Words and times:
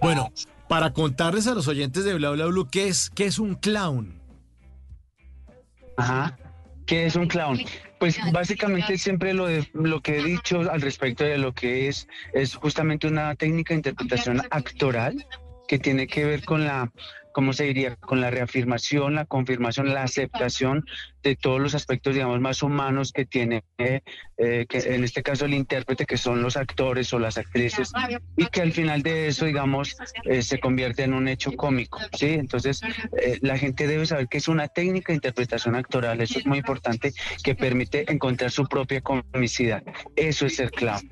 Bueno, 0.00 0.32
para 0.68 0.92
contarles 0.92 1.46
a 1.46 1.54
los 1.54 1.68
oyentes 1.68 2.04
de 2.04 2.14
Bla 2.14 2.30
Bla 2.30 2.46
Blue 2.46 2.68
qué 2.70 2.88
es, 2.88 3.10
qué 3.10 3.24
es 3.26 3.38
un 3.38 3.54
clown. 3.54 4.20
Ajá. 5.96 6.38
¿Qué 6.86 7.06
es 7.06 7.16
un 7.16 7.26
clown? 7.26 7.60
Pues 7.98 8.18
básicamente 8.32 8.96
siempre 8.96 9.34
lo, 9.34 9.46
de, 9.46 9.68
lo 9.74 10.00
que 10.00 10.18
he 10.18 10.24
dicho 10.24 10.60
al 10.70 10.80
respecto 10.80 11.24
de 11.24 11.36
lo 11.36 11.52
que 11.52 11.88
es 11.88 12.08
es 12.32 12.54
justamente 12.54 13.06
una 13.06 13.34
técnica 13.34 13.74
de 13.74 13.78
interpretación 13.78 14.40
actoral 14.50 15.26
que 15.66 15.78
tiene 15.78 16.06
que 16.06 16.24
ver 16.24 16.44
con 16.44 16.64
la, 16.64 16.90
¿cómo 17.38 17.52
se 17.52 17.66
diría? 17.66 17.94
Con 17.94 18.20
la 18.20 18.32
reafirmación, 18.32 19.14
la 19.14 19.24
confirmación, 19.24 19.94
la 19.94 20.02
aceptación 20.02 20.84
de 21.22 21.36
todos 21.36 21.60
los 21.60 21.76
aspectos, 21.76 22.14
digamos, 22.14 22.40
más 22.40 22.64
humanos 22.64 23.12
que 23.12 23.26
tiene, 23.26 23.62
eh, 23.78 24.00
eh, 24.38 24.66
que 24.68 24.78
en 24.78 25.04
este 25.04 25.22
caso 25.22 25.44
el 25.44 25.54
intérprete, 25.54 26.04
que 26.04 26.16
son 26.16 26.42
los 26.42 26.56
actores 26.56 27.12
o 27.12 27.20
las 27.20 27.38
actrices, 27.38 27.92
y 28.36 28.46
que 28.46 28.60
al 28.60 28.72
final 28.72 29.04
de 29.04 29.28
eso, 29.28 29.44
digamos, 29.44 29.96
eh, 30.24 30.42
se 30.42 30.58
convierte 30.58 31.04
en 31.04 31.14
un 31.14 31.28
hecho 31.28 31.52
cómico, 31.52 32.00
¿sí? 32.18 32.30
Entonces, 32.30 32.80
eh, 33.22 33.38
la 33.40 33.56
gente 33.56 33.86
debe 33.86 34.04
saber 34.04 34.26
que 34.26 34.38
es 34.38 34.48
una 34.48 34.66
técnica 34.66 35.12
de 35.12 35.18
interpretación 35.18 35.76
actoral, 35.76 36.20
eso 36.20 36.40
es 36.40 36.46
muy 36.46 36.58
importante, 36.58 37.12
que 37.44 37.54
permite 37.54 38.10
encontrar 38.10 38.50
su 38.50 38.66
propia 38.66 39.00
comicidad. 39.00 39.84
Eso 40.16 40.44
es 40.44 40.56
ser 40.56 40.72
clown. 40.72 41.08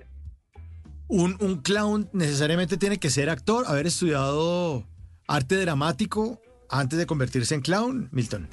Un, 1.07 1.37
un 1.39 1.63
clown 1.63 2.11
necesariamente 2.13 2.79
tiene 2.79 2.99
que 2.99 3.11
ser 3.11 3.31
actor, 3.31 3.65
haber 3.69 3.87
estudiado 3.87 4.85
arte 5.27 5.57
dramático 5.57 6.41
antes 6.69 6.99
de 6.99 7.07
convertirse 7.07 7.55
en 7.55 7.61
clown, 7.61 8.09
Milton. 8.13 8.49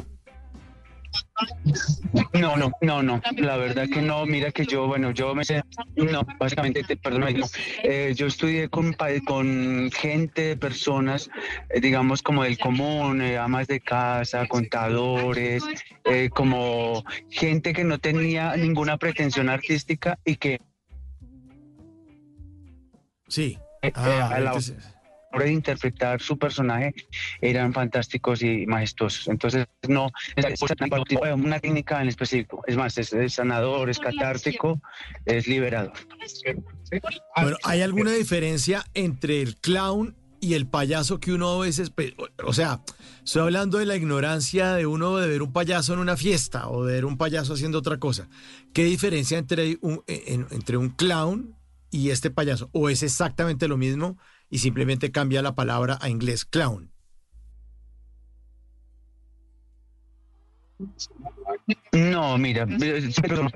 No, 2.33 2.57
no, 2.57 2.71
no, 2.81 3.03
no, 3.03 3.21
la 3.37 3.57
verdad 3.57 3.85
que 3.87 4.01
no, 4.01 4.25
mira 4.25 4.51
que 4.51 4.65
yo, 4.65 4.87
bueno, 4.87 5.11
yo 5.11 5.35
me 5.35 5.45
sé, 5.45 5.63
no, 5.95 6.25
básicamente, 6.39 6.83
te, 6.83 6.97
perdón, 6.97 7.21
no, 7.37 7.45
eh, 7.83 8.13
yo 8.15 8.25
estudié 8.27 8.67
con, 8.69 8.95
con 9.25 9.91
gente, 9.91 10.57
personas, 10.57 11.29
eh, 11.69 11.79
digamos, 11.79 12.23
como 12.23 12.43
del 12.43 12.57
común, 12.57 13.21
eh, 13.21 13.37
amas 13.37 13.67
de 13.67 13.79
casa, 13.79 14.47
contadores, 14.47 15.63
como 16.33 17.03
gente 17.29 17.73
que 17.73 17.83
no 17.83 17.99
tenía 17.99 18.55
ninguna 18.55 18.97
pretensión 18.97 19.49
artística 19.49 20.17
y 20.25 20.35
que 20.37 20.59
Sí. 23.27 23.57
Ah, 23.95 24.29
a 24.31 24.39
la 24.39 24.45
entonces- 24.47 24.92
hora 25.33 25.45
de 25.45 25.51
interpretar 25.51 26.21
su 26.21 26.37
personaje 26.37 26.93
eran 27.41 27.73
fantásticos 27.73 28.41
y 28.41 28.65
majestuosos. 28.67 29.27
Entonces, 29.27 29.65
no, 29.87 30.09
es 30.35 30.61
una 31.35 31.59
técnica 31.59 32.01
en 32.01 32.07
específico. 32.09 32.63
Es 32.67 32.77
más, 32.77 32.97
es, 32.97 33.11
es 33.13 33.33
sanador, 33.33 33.89
es 33.89 33.99
catártico, 33.99 34.81
es 35.25 35.47
liberador. 35.47 35.93
Bueno, 37.41 37.57
¿hay 37.63 37.81
alguna 37.81 38.11
diferencia 38.11 38.85
entre 38.93 39.41
el 39.41 39.55
clown 39.57 40.15
y 40.39 40.55
el 40.55 40.67
payaso 40.67 41.19
que 41.19 41.31
uno 41.31 41.61
a 41.61 41.65
veces, 41.65 41.91
o 42.45 42.51
sea, 42.53 42.81
estoy 43.23 43.41
hablando 43.43 43.77
de 43.77 43.85
la 43.85 43.95
ignorancia 43.95 44.73
de 44.73 44.85
uno 44.85 45.15
de 45.17 45.27
ver 45.27 45.41
un 45.41 45.53
payaso 45.53 45.93
en 45.93 45.99
una 45.99 46.17
fiesta 46.17 46.67
o 46.69 46.85
de 46.85 46.95
ver 46.95 47.05
un 47.05 47.17
payaso 47.17 47.53
haciendo 47.53 47.79
otra 47.79 47.97
cosa. 47.97 48.27
¿Qué 48.73 48.83
diferencia 48.83 49.37
entre 49.37 49.77
un, 49.81 50.03
en- 50.07 50.47
entre 50.51 50.75
un 50.77 50.89
clown 50.89 51.55
y 51.89 52.09
este 52.09 52.29
payaso? 52.29 52.69
¿O 52.73 52.89
es 52.89 53.03
exactamente 53.03 53.69
lo 53.69 53.77
mismo 53.77 54.17
y 54.53 54.59
simplemente 54.59 55.11
cambia 55.11 55.41
la 55.41 55.55
palabra 55.55 55.97
a 55.99 56.09
inglés 56.09 56.45
clown? 56.45 56.91
No, 61.93 62.37
mira, 62.37 62.65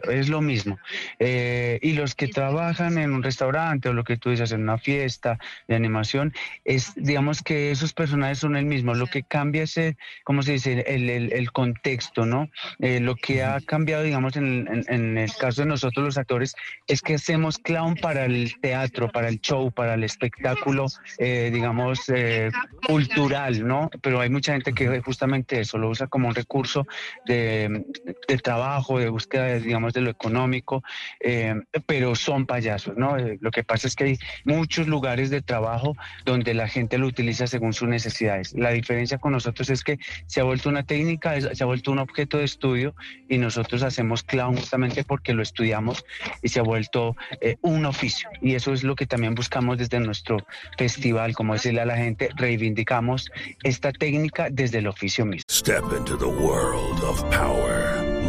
es 0.10 0.30
lo 0.30 0.42
mismo. 0.42 0.80
Eh, 1.20 1.80
y 1.82 1.94
los 1.94 2.16
que 2.16 2.28
trabajan 2.28 2.98
en 2.98 3.12
un 3.12 3.24
restaurante 3.24 3.90
o 3.90 3.94
lo 3.94 4.04
que 4.04 4.16
tú 4.18 4.30
dices 4.30 4.52
en 4.52 4.62
una 4.62 4.78
fiesta 4.78 5.40
de 5.68 5.76
animación, 5.76 6.34
es, 6.64 6.94
digamos 6.96 7.42
que 7.42 7.72
esos 7.72 7.94
personajes 7.94 8.40
son 8.40 8.56
el 8.56 8.66
mismo. 8.66 8.94
Lo 8.94 9.08
que 9.08 9.24
cambia 9.24 9.64
es, 9.64 9.76
el, 9.78 9.98
¿cómo 10.24 10.42
se 10.44 10.54
dice? 10.54 10.86
El, 10.88 11.10
el- 11.10 11.34
el 11.34 11.52
contexto, 11.52 12.26
¿no? 12.26 12.48
Eh, 12.80 13.00
lo 13.00 13.16
que 13.16 13.44
ha 13.44 13.60
cambiado, 13.62 14.04
digamos, 14.04 14.36
en, 14.38 14.68
en- 14.72 14.86
en 14.88 15.18
el 15.18 15.36
caso 15.36 15.64
de 15.64 15.68
nosotros 15.68 16.06
los 16.06 16.18
actores, 16.18 16.56
es 16.88 17.02
que 17.02 17.16
hacemos 17.16 17.58
clown 17.58 17.96
para 17.96 18.26
el 18.26 18.56
teatro, 18.62 19.10
para 19.12 19.28
el 19.28 19.42
show, 19.42 19.72
para 19.72 19.96
el 19.96 20.04
espectáculo, 20.04 20.86
eh, 21.18 21.50
digamos, 21.52 22.04
eh, 22.08 22.52
cultural, 22.88 23.68
¿no? 23.68 23.90
Pero 24.02 24.22
hay 24.22 24.30
mucha 24.30 24.54
gente 24.54 24.74
que 24.74 25.02
justamente 25.02 25.60
eso 25.60 25.78
lo 25.78 25.90
usa 25.90 26.08
como 26.08 26.28
un 26.30 26.36
recurso 26.36 26.86
de, 27.26 27.84
de 28.06 28.38
trabajo, 28.38 29.00
de 29.00 29.10
búsqueda, 29.10 29.46
de, 29.46 29.60
digamos, 29.60 29.94
de 29.94 30.02
lo 30.02 30.10
económico, 30.10 30.84
eh, 31.20 31.56
pero 31.86 32.16
son 32.16 32.46
payasos, 32.46 32.98
¿no? 32.98 33.18
Eh, 33.18 33.38
lo 33.42 33.52
que 33.52 33.64
pasa 33.64 33.88
es 33.88 33.96
que 33.96 34.04
hay 34.04 34.18
muchos 34.46 34.88
lugares 34.88 35.30
de 35.30 35.42
trabajo 35.42 35.96
donde 36.26 36.54
la 36.54 36.68
gente 36.68 36.98
lo 36.98 37.08
utiliza 37.08 37.48
según 37.48 37.74
sus 37.74 37.88
necesidades. 37.88 38.54
La 38.54 38.72
diferencia 38.72 39.18
con 39.18 39.32
nosotros 39.32 39.70
es 39.70 39.84
que 39.84 39.98
se 40.26 40.42
ha 40.42 40.44
vuelto 40.44 40.70
una 40.70 40.84
técnica, 40.84 41.40
se 41.40 41.64
ha 41.64 41.66
vuelto 41.66 41.92
un 41.92 42.00
objeto 42.00 42.38
de 42.38 42.46
estudio 42.46 42.96
y 43.30 43.38
nosotros 43.38 43.84
hacemos 43.84 44.24
clown 44.24 44.56
justamente 44.56 45.04
porque 45.04 45.34
lo 45.34 45.42
estudiamos 45.42 46.06
y 46.42 46.50
se 46.50 46.60
ha 46.60 46.64
vuelto 46.64 47.16
eh, 47.42 47.58
un 47.62 47.86
oficio. 47.86 48.30
Y 48.42 48.56
eso 48.56 48.74
es 48.74 48.84
lo 48.84 48.96
que 48.96 49.06
también 49.06 49.36
buscamos 49.36 49.78
desde 49.78 50.00
nuestro 50.00 50.46
festival, 50.78 51.34
como 51.34 51.54
decirle 51.54 51.82
a 51.82 51.86
la 51.86 51.98
gente, 51.98 52.30
reivindicamos 52.36 53.32
esta 53.64 53.92
técnica 53.92 54.50
desde 54.52 54.80
el 54.80 54.88
oficio 54.88 55.26
mismo. 55.26 55.46
Step 55.50 55.84
into 55.98 56.18
the 56.18 56.26
world 56.28 57.04
of 57.04 57.24
power, 57.30 57.87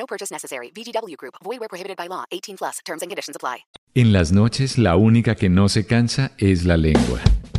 No 0.00 0.06
purchase 0.06 0.30
necessary. 0.30 0.70
VGW 0.74 1.14
Group. 1.18 1.34
Void 1.44 1.60
where 1.60 1.68
prohibited 1.68 1.98
by 1.98 2.08
law. 2.08 2.24
18 2.32 2.56
plus. 2.56 2.78
Terms 2.86 3.02
and 3.02 3.10
conditions 3.10 3.36
apply. 3.36 3.66
En 3.94 4.12
las 4.12 4.32
noches 4.32 4.78
la 4.78 4.96
única 4.96 5.34
que 5.34 5.50
no 5.50 5.68
se 5.68 5.84
cansa 5.84 6.30
es 6.38 6.64
la 6.64 6.78
lengua. 6.78 7.20